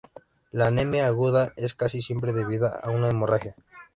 [0.51, 3.53] La anemia aguda es casi siempre debida a una hemorragia.